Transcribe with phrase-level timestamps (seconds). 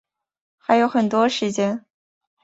[0.57, 1.85] 还有很多时间